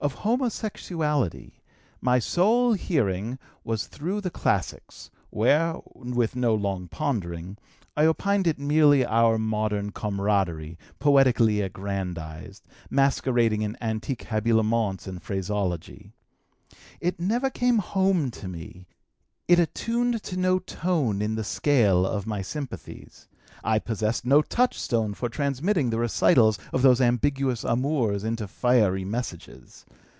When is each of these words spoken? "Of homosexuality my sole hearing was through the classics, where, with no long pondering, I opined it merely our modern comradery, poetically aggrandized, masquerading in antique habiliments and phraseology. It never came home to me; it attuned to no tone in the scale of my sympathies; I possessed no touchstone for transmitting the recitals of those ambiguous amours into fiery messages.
"Of 0.00 0.14
homosexuality 0.14 1.60
my 2.00 2.18
sole 2.18 2.72
hearing 2.72 3.38
was 3.62 3.86
through 3.86 4.20
the 4.20 4.30
classics, 4.32 5.12
where, 5.30 5.76
with 5.94 6.34
no 6.34 6.56
long 6.56 6.88
pondering, 6.88 7.56
I 7.96 8.06
opined 8.06 8.48
it 8.48 8.58
merely 8.58 9.06
our 9.06 9.38
modern 9.38 9.92
comradery, 9.92 10.76
poetically 10.98 11.60
aggrandized, 11.60 12.66
masquerading 12.90 13.62
in 13.62 13.76
antique 13.80 14.24
habiliments 14.24 15.06
and 15.06 15.22
phraseology. 15.22 16.10
It 17.00 17.20
never 17.20 17.48
came 17.48 17.78
home 17.78 18.32
to 18.32 18.48
me; 18.48 18.88
it 19.46 19.60
attuned 19.60 20.24
to 20.24 20.36
no 20.36 20.58
tone 20.58 21.22
in 21.22 21.36
the 21.36 21.44
scale 21.44 22.04
of 22.04 22.26
my 22.26 22.42
sympathies; 22.42 23.28
I 23.64 23.78
possessed 23.78 24.24
no 24.26 24.42
touchstone 24.42 25.14
for 25.14 25.28
transmitting 25.28 25.90
the 25.90 25.98
recitals 25.98 26.58
of 26.72 26.82
those 26.82 27.00
ambiguous 27.00 27.62
amours 27.62 28.24
into 28.24 28.48
fiery 28.48 29.04
messages. 29.04 29.84